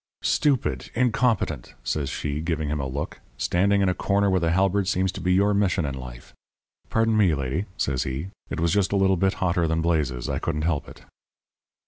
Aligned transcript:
"'Stupid 0.23 0.89
incompetent,' 0.95 1.75
says 1.83 2.09
she, 2.09 2.41
giving 2.41 2.69
him 2.69 2.79
a 2.79 2.87
look. 2.87 3.19
'Standing 3.37 3.81
in 3.83 3.87
a 3.87 3.93
corner 3.93 4.31
with 4.31 4.43
a 4.43 4.49
halberd 4.49 4.87
seems 4.87 5.11
to 5.11 5.21
be 5.21 5.31
your 5.31 5.53
mission 5.53 5.85
in 5.85 5.93
life.' 5.93 6.33
"'Pardon 6.89 7.15
me, 7.15 7.35
lady,' 7.35 7.65
says 7.77 8.01
he. 8.01 8.31
'It 8.49 8.59
was 8.59 8.73
just 8.73 8.91
a 8.91 8.97
little 8.97 9.15
bit 9.15 9.33
hotter 9.35 9.67
than 9.67 9.79
blazes. 9.79 10.27
I 10.27 10.39
couldn't 10.39 10.63
help 10.63 10.89
it.' 10.89 11.03